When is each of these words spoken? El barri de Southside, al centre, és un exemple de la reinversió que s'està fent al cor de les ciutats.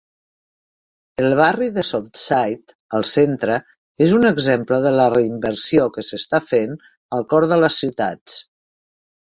El 1.23 1.35
barri 1.39 1.67
de 1.75 1.83
Southside, 1.89 2.75
al 2.99 3.05
centre, 3.11 3.59
és 4.07 4.15
un 4.21 4.25
exemple 4.31 4.81
de 4.87 4.95
la 5.01 5.07
reinversió 5.17 5.87
que 5.99 6.09
s'està 6.11 6.43
fent 6.51 6.77
al 7.19 7.31
cor 7.35 7.51
de 7.53 7.65
les 7.67 7.83
ciutats. 7.85 8.43